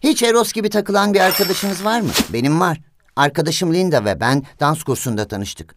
Hiç 0.00 0.22
Eros 0.22 0.52
gibi 0.52 0.70
takılan 0.70 1.14
bir 1.14 1.20
arkadaşınız 1.20 1.84
var 1.84 2.00
mı? 2.00 2.10
Benim 2.32 2.60
var. 2.60 2.80
Arkadaşım 3.16 3.74
Linda 3.74 4.04
ve 4.04 4.20
ben 4.20 4.42
dans 4.60 4.82
kursunda 4.82 5.28
tanıştık. 5.28 5.74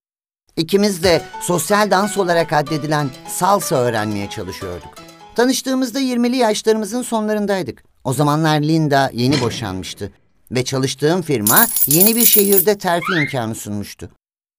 İkimiz 0.57 1.03
de 1.03 1.21
sosyal 1.41 1.91
dans 1.91 2.17
olarak 2.17 2.53
addedilen 2.53 3.09
salsa 3.27 3.75
öğrenmeye 3.75 4.29
çalışıyorduk. 4.29 4.93
Tanıştığımızda 5.35 5.99
20'li 5.99 6.35
yaşlarımızın 6.35 7.01
sonlarındaydık. 7.01 7.83
O 8.03 8.13
zamanlar 8.13 8.61
Linda 8.61 9.11
yeni 9.13 9.41
boşanmıştı 9.41 10.11
ve 10.51 10.63
çalıştığım 10.63 11.21
firma 11.21 11.67
yeni 11.87 12.15
bir 12.15 12.25
şehirde 12.25 12.77
terfi 12.77 13.13
imkanı 13.21 13.55
sunmuştu. 13.55 14.09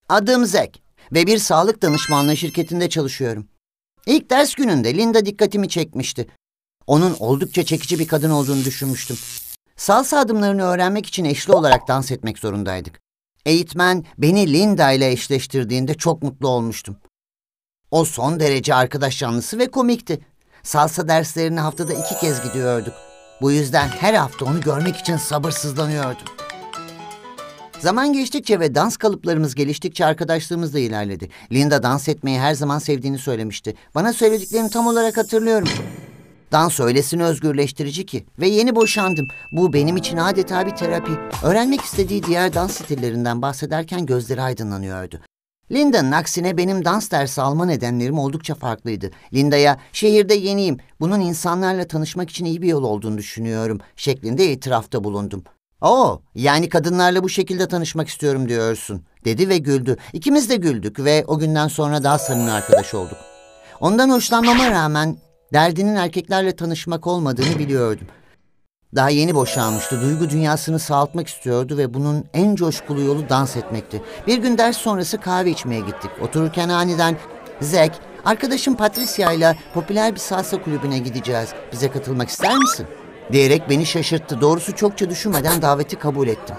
Adım 0.09 0.47
Zek 0.47 0.83
ve 1.13 1.27
bir 1.27 1.39
sağlık 1.39 1.83
danışmanlığı 1.83 2.37
şirketinde 2.37 2.89
çalışıyorum. 2.89 3.47
İlk 4.07 4.31
ders 4.31 4.55
gününde 4.55 4.95
Linda 4.95 5.27
dikkatimi 5.27 5.69
çekmişti. 5.69 6.27
Onun 6.87 7.17
oldukça 7.19 7.65
çekici 7.65 7.99
bir 7.99 8.09
kadın 8.09 8.31
olduğunu 8.31 8.65
düşünmüştüm. 8.65 9.17
Salsa 9.83 10.19
adımlarını 10.19 10.63
öğrenmek 10.63 11.07
için 11.07 11.25
eşli 11.25 11.53
olarak 11.53 11.89
dans 11.89 12.11
etmek 12.13 12.39
zorundaydık. 12.39 13.01
Eğitmen 13.47 14.05
beni 14.19 14.53
Linda 14.53 14.93
ile 14.93 15.11
eşleştirdiğinde 15.11 15.95
çok 15.95 16.23
mutlu 16.23 16.49
olmuştum. 16.49 16.97
O 17.91 18.05
son 18.05 18.41
derece 18.41 18.75
arkadaş 18.75 19.19
canlısı 19.19 19.59
ve 19.59 19.71
komikti. 19.71 20.21
Salsa 20.63 21.09
derslerine 21.09 21.61
haftada 21.61 21.93
iki 21.93 22.21
kez 22.21 22.43
gidiyorduk. 22.43 22.95
Bu 23.41 23.53
yüzden 23.53 23.89
her 23.89 24.15
hafta 24.15 24.45
onu 24.45 24.61
görmek 24.61 24.97
için 24.97 25.17
sabırsızlanıyordum. 25.17 26.27
Zaman 27.81 28.13
geçtikçe 28.13 28.61
ve 28.61 28.75
dans 28.75 28.97
kalıplarımız 28.97 29.55
geliştikçe 29.55 30.07
arkadaşlığımız 30.07 30.75
da 30.75 30.79
ilerledi. 30.79 31.29
Linda 31.53 31.83
dans 31.83 32.09
etmeyi 32.09 32.39
her 32.41 32.55
zaman 32.55 32.79
sevdiğini 32.79 33.19
söylemişti. 33.19 33.75
Bana 33.95 34.13
söylediklerini 34.13 34.71
tam 34.71 34.87
olarak 34.87 35.17
hatırlıyorum. 35.17 35.69
Dans 36.53 36.81
öylesine 36.81 37.25
özgürleştirici 37.25 38.07
ki 38.07 38.27
ve 38.39 38.49
yeni 38.49 38.77
boşandım. 38.77 39.29
Bu 39.53 39.73
benim 39.73 39.97
için 39.97 40.17
adeta 40.17 40.67
bir 40.67 40.71
terapi. 40.71 41.13
Öğrenmek 41.43 41.81
istediği 41.81 42.23
diğer 42.23 42.55
dans 42.55 42.73
stillerinden 42.73 43.43
bahsederken 43.43 44.07
gözleri 44.07 44.43
aydınlanıyordu. 44.43 45.21
Linda'nın 45.71 46.13
aksine 46.13 46.57
benim 46.57 46.85
dans 46.85 47.11
dersi 47.11 47.43
alma 47.43 47.65
nedenlerim 47.65 48.19
oldukça 48.19 48.55
farklıydı. 48.55 49.11
Linda'ya 49.35 49.79
şehirde 49.93 50.35
yeniyim, 50.35 50.79
bunun 51.01 51.21
insanlarla 51.21 51.85
tanışmak 51.85 52.31
için 52.31 52.45
iyi 52.45 52.63
bir 52.63 52.69
yol 52.69 52.85
olduğunu 52.85 53.19
düşünüyorum 53.19 53.81
şeklinde 53.97 54.53
itirafta 54.53 55.05
bulundum. 55.05 55.45
Oo, 55.81 56.23
yani 56.35 56.69
kadınlarla 56.69 57.23
bu 57.23 57.29
şekilde 57.29 57.69
tanışmak 57.69 58.09
istiyorum 58.09 58.49
diyorsun, 58.49 59.03
dedi 59.25 59.49
ve 59.49 59.59
güldü. 59.59 59.97
İkimiz 60.13 60.51
de 60.51 60.57
güldük 60.57 60.99
ve 60.99 61.25
o 61.27 61.39
günden 61.39 61.69
sonra 61.69 62.05
daha 62.05 62.19
samimi 62.19 62.51
arkadaş 62.51 62.95
olduk. 62.95 63.19
Ondan 63.81 64.11
hoşlanmama 64.11 64.71
rağmen 64.71 65.17
derdinin 65.53 65.95
erkeklerle 65.95 66.57
tanışmak 66.57 67.07
olmadığını 67.07 67.59
biliyordum. 67.59 68.07
Daha 68.95 69.11
yeni 69.11 69.35
boşanmıştı. 69.35 70.03
Duygu 70.03 70.31
dünyasını 70.31 70.79
sağaltmak 70.79 71.29
istiyordu 71.29 71.77
ve 71.77 71.95
bunun 71.95 72.25
en 72.35 72.55
coşkulu 72.55 73.01
yolu 73.01 73.29
dans 73.29 73.57
etmekti. 73.57 74.03
Bir 74.27 74.39
gün 74.39 74.59
ders 74.59 74.77
sonrası 74.77 75.19
kahve 75.19 75.51
içmeye 75.51 75.81
gittik. 75.81 76.11
Otururken 76.23 76.69
aniden 76.69 77.17
Zek, 77.61 77.93
arkadaşım 78.25 78.77
Patricia 78.77 79.33
ile 79.33 79.57
popüler 79.75 80.15
bir 80.15 80.21
salsa 80.21 80.63
kulübüne 80.63 80.99
gideceğiz. 80.99 81.49
Bize 81.73 81.91
katılmak 81.91 82.29
ister 82.29 82.57
misin? 82.57 82.87
Diyerek 83.33 83.71
beni 83.71 83.87
şaşırttı. 83.87 84.41
Doğrusu 84.41 84.77
çokça 84.77 85.11
düşünmeden 85.11 85.63
daveti 85.63 85.97
kabul 85.97 86.29
ettim. 86.29 86.57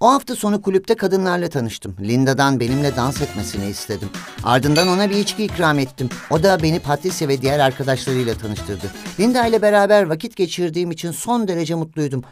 O 0.00 0.10
hafta 0.10 0.36
sonu 0.36 0.62
kulüpte 0.62 0.94
kadınlarla 0.94 1.48
tanıştım. 1.48 1.96
Linda'dan 2.00 2.60
benimle 2.60 2.96
dans 2.96 3.22
etmesini 3.22 3.66
istedim. 3.66 4.08
Ardından 4.44 4.88
ona 4.88 5.10
bir 5.10 5.16
içki 5.16 5.44
ikram 5.44 5.78
ettim. 5.78 6.08
O 6.30 6.42
da 6.42 6.62
beni 6.62 6.80
Patricia 6.80 7.28
ve 7.28 7.42
diğer 7.42 7.58
arkadaşlarıyla 7.58 8.34
tanıştırdı. 8.34 8.90
Linda 9.20 9.46
ile 9.46 9.62
beraber 9.62 10.02
vakit 10.02 10.36
geçirdiğim 10.36 10.90
için 10.90 11.10
son 11.10 11.48
derece 11.48 11.74
mutluydum. 11.74 12.22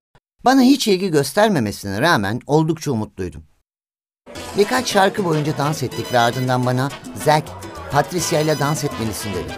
Bana 0.44 0.62
hiç 0.62 0.88
ilgi 0.88 1.10
göstermemesine 1.10 2.00
rağmen 2.00 2.40
oldukça 2.46 2.92
umutluydum. 2.92 3.42
Birkaç 4.58 4.92
şarkı 4.92 5.24
boyunca 5.24 5.58
dans 5.58 5.82
ettik 5.82 6.12
ve 6.12 6.18
ardından 6.18 6.66
bana 6.66 6.88
Zack, 7.24 7.48
Patricia 7.92 8.40
ile 8.40 8.58
dans 8.58 8.84
etmelisin 8.84 9.30
dedi. 9.30 9.52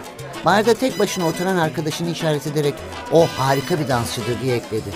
Barda 0.45 0.73
tek 0.73 0.99
başına 0.99 1.27
oturan 1.27 1.57
arkadaşını 1.57 2.09
işaret 2.09 2.47
ederek 2.47 2.73
o 3.11 3.27
harika 3.27 3.79
bir 3.79 3.87
dansçıdır 3.87 4.41
diye 4.41 4.55
ekledi. 4.55 4.89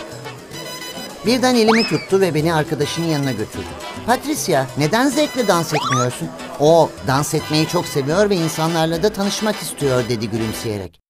Birden 1.25 1.55
elimi 1.55 1.83
tuttu 1.83 2.21
ve 2.21 2.33
beni 2.33 2.53
arkadaşının 2.53 3.05
yanına 3.05 3.31
götürdü. 3.31 3.65
Patricia, 4.05 4.65
neden 4.77 5.09
zevkle 5.09 5.47
dans 5.47 5.73
etmiyorsun? 5.73 6.29
O, 6.59 6.89
dans 7.07 7.33
etmeyi 7.33 7.67
çok 7.67 7.87
seviyor 7.87 8.29
ve 8.29 8.35
insanlarla 8.35 9.03
da 9.03 9.13
tanışmak 9.13 9.55
istiyor 9.55 10.09
dedi 10.09 10.29
gülümseyerek. 10.29 11.01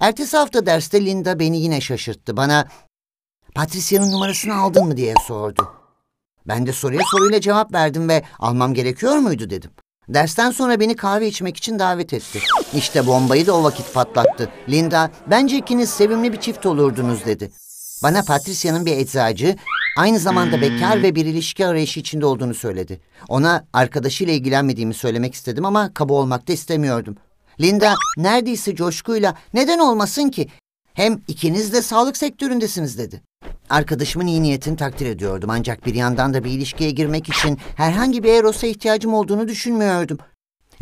Ertesi 0.00 0.36
hafta 0.36 0.66
derste 0.66 1.04
Linda 1.04 1.38
beni 1.38 1.60
yine 1.60 1.80
şaşırttı. 1.80 2.36
Bana, 2.36 2.68
Patricia'nın 3.54 4.12
numarasını 4.12 4.54
aldın 4.54 4.86
mı 4.86 4.96
diye 4.96 5.14
sordu. 5.26 5.68
Ben 6.46 6.66
de 6.66 6.72
soruya 6.72 7.00
soruyla 7.10 7.40
cevap 7.40 7.72
verdim 7.72 8.08
ve 8.08 8.22
almam 8.38 8.74
gerekiyor 8.74 9.16
muydu 9.16 9.50
dedim. 9.50 9.70
Dersten 10.08 10.50
sonra 10.50 10.80
beni 10.80 10.96
kahve 10.96 11.28
içmek 11.28 11.56
için 11.56 11.78
davet 11.78 12.12
etti. 12.12 12.38
İşte 12.74 13.06
bombayı 13.06 13.46
da 13.46 13.56
o 13.56 13.62
vakit 13.62 13.94
patlattı. 13.94 14.48
Linda, 14.68 15.10
bence 15.30 15.56
ikiniz 15.56 15.90
sevimli 15.90 16.32
bir 16.32 16.40
çift 16.40 16.66
olurdunuz 16.66 17.24
dedi. 17.26 17.52
Bana 18.02 18.22
Patricia'nın 18.22 18.86
bir 18.86 18.96
eczacı, 18.96 19.56
aynı 19.96 20.18
zamanda 20.18 20.60
bekar 20.60 21.02
ve 21.02 21.14
bir 21.14 21.26
ilişki 21.26 21.66
arayışı 21.66 22.00
içinde 22.00 22.26
olduğunu 22.26 22.54
söyledi. 22.54 23.00
Ona 23.28 23.64
arkadaşıyla 23.72 24.32
ilgilenmediğimi 24.32 24.94
söylemek 24.94 25.34
istedim 25.34 25.64
ama 25.64 25.94
kaba 25.94 26.14
olmak 26.14 26.48
da 26.48 26.52
istemiyordum. 26.52 27.16
Linda 27.60 27.94
neredeyse 28.16 28.74
coşkuyla 28.74 29.34
neden 29.54 29.78
olmasın 29.78 30.28
ki? 30.28 30.48
Hem 30.94 31.20
ikiniz 31.28 31.72
de 31.72 31.82
sağlık 31.82 32.16
sektöründesiniz 32.16 32.98
dedi. 32.98 33.22
Arkadaşımın 33.70 34.26
iyi 34.26 34.42
niyetini 34.42 34.76
takdir 34.76 35.06
ediyordum 35.06 35.50
ancak 35.50 35.86
bir 35.86 35.94
yandan 35.94 36.34
da 36.34 36.44
bir 36.44 36.50
ilişkiye 36.50 36.90
girmek 36.90 37.28
için 37.28 37.58
herhangi 37.76 38.22
bir 38.22 38.32
erosa 38.32 38.66
ihtiyacım 38.66 39.14
olduğunu 39.14 39.48
düşünmüyordum. 39.48 40.18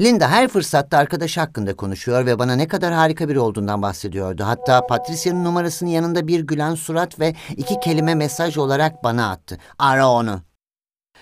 Linda 0.01 0.31
her 0.31 0.49
fırsatta 0.49 0.99
arkadaş 0.99 1.37
hakkında 1.37 1.77
konuşuyor 1.77 2.27
ve 2.27 2.39
bana 2.39 2.55
ne 2.57 2.69
kadar 2.69 2.93
harika 2.93 3.29
biri 3.29 3.41
olduğundan 3.41 3.83
bahsediyordu. 3.83 4.45
Hatta 4.45 4.87
Patricia'nın 4.87 5.45
numarasının 5.45 5.91
yanında 5.91 6.27
bir 6.27 6.41
gülen 6.41 6.75
surat 6.75 7.21
ve 7.21 7.35
iki 7.57 7.81
kelime 7.81 8.15
mesaj 8.15 8.59
olarak 8.59 9.05
bana 9.05 9.31
attı. 9.31 9.59
Ara 9.79 10.09
onu. 10.09 10.41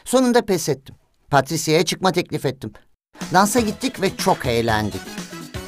Sonunda 0.04 0.44
pes 0.44 0.68
ettim. 0.68 0.94
Patricia'ya 1.30 1.84
çıkma 1.84 2.12
teklif 2.12 2.46
ettim. 2.46 2.72
Dansa 3.32 3.60
gittik 3.60 4.02
ve 4.02 4.16
çok 4.16 4.46
eğlendik. 4.46 5.00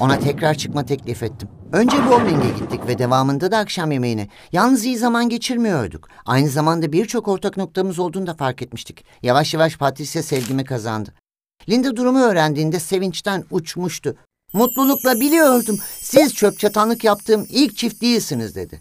Ona 0.01 0.19
tekrar 0.19 0.55
çıkma 0.55 0.85
teklif 0.87 1.23
ettim. 1.23 1.49
Önce 1.73 1.97
bowling'e 1.97 2.59
gittik 2.59 2.87
ve 2.87 2.99
devamında 2.99 3.53
da 3.53 3.59
akşam 3.59 3.93
yemeğine. 3.93 4.29
Yalnız 4.53 4.85
iyi 4.85 4.99
zaman 4.99 5.29
geçirmiyorduk. 5.29 6.09
Aynı 6.27 6.49
zamanda 6.49 6.93
birçok 6.93 7.29
ortak 7.29 7.57
noktamız 7.57 7.99
olduğunu 7.99 8.27
da 8.27 8.35
fark 8.35 8.63
etmiştik. 8.63 9.05
Yavaş 9.23 9.55
yavaş 9.55 9.77
Patricia 9.77 10.23
sevgimi 10.23 10.65
kazandı. 10.65 11.15
Linda 11.69 11.97
durumu 11.97 12.19
öğrendiğinde 12.19 12.81
sevinçten 12.81 13.45
uçmuştu. 13.51 14.17
Mutlulukla 14.53 15.21
biliyordum. 15.21 15.79
Siz 16.01 16.35
çöp 16.35 16.59
çatanlık 16.59 17.05
yaptığım 17.05 17.47
ilk 17.49 17.77
çift 17.77 18.03
değilsiniz 18.03 18.55
dedi. 18.55 18.81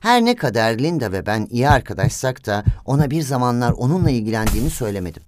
Her 0.00 0.24
ne 0.24 0.36
kadar 0.36 0.78
Linda 0.78 1.12
ve 1.12 1.26
ben 1.26 1.46
iyi 1.50 1.68
arkadaşsak 1.68 2.46
da 2.46 2.64
ona 2.84 3.10
bir 3.10 3.22
zamanlar 3.22 3.72
onunla 3.72 4.10
ilgilendiğini 4.10 4.70
söylemedim. 4.70 5.22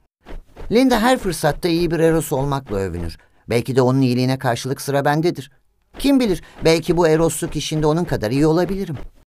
Linda 0.70 1.02
her 1.02 1.18
fırsatta 1.18 1.68
iyi 1.68 1.90
bir 1.90 1.98
eros 1.98 2.32
olmakla 2.32 2.76
övünür. 2.76 3.16
Belki 3.48 3.76
de 3.76 3.82
onun 3.82 4.00
iyiliğine 4.00 4.38
karşılık 4.38 4.80
sıra 4.80 5.04
bendedir. 5.04 5.50
Kim 5.98 6.20
bilir 6.20 6.42
belki 6.64 6.96
bu 6.96 7.08
erosluk 7.08 7.56
işinde 7.56 7.86
onun 7.86 8.04
kadar 8.04 8.30
iyi 8.30 8.46
olabilirim. 8.46 8.96